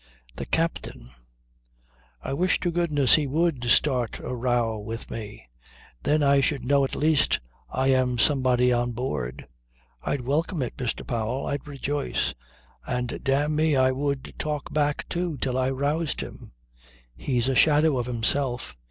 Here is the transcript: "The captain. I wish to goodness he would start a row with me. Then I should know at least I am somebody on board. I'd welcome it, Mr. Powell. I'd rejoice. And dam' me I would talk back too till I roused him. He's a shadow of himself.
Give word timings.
"The 0.35 0.47
captain. 0.47 1.11
I 2.23 2.33
wish 2.33 2.59
to 2.61 2.71
goodness 2.71 3.13
he 3.13 3.27
would 3.27 3.65
start 3.65 4.17
a 4.17 4.33
row 4.35 4.79
with 4.79 5.11
me. 5.11 5.47
Then 6.01 6.23
I 6.23 6.41
should 6.41 6.65
know 6.65 6.83
at 6.83 6.95
least 6.95 7.39
I 7.69 7.89
am 7.89 8.17
somebody 8.17 8.73
on 8.73 8.93
board. 8.93 9.45
I'd 10.01 10.21
welcome 10.21 10.63
it, 10.63 10.75
Mr. 10.75 11.05
Powell. 11.05 11.45
I'd 11.45 11.67
rejoice. 11.67 12.33
And 12.83 13.23
dam' 13.23 13.55
me 13.55 13.75
I 13.75 13.91
would 13.91 14.33
talk 14.39 14.73
back 14.73 15.07
too 15.07 15.37
till 15.37 15.55
I 15.55 15.69
roused 15.69 16.21
him. 16.21 16.53
He's 17.15 17.47
a 17.47 17.53
shadow 17.53 17.99
of 17.99 18.07
himself. 18.07 18.75